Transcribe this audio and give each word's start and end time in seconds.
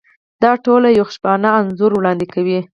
دا 0.43 0.51
ټول 0.65 0.81
یو 0.97 1.07
خوشبینانه 1.09 1.49
انځور 1.59 1.91
وړاندې 1.95 2.25
کوي. 2.33 2.59